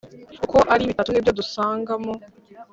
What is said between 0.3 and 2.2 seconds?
uko ari bitatu nibyo dusangamo